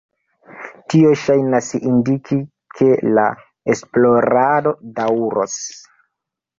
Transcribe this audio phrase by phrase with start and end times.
[0.93, 2.39] Tio ŝajnas indiki,
[2.81, 2.89] ke
[3.21, 3.29] la
[3.77, 5.65] esplorado daŭros.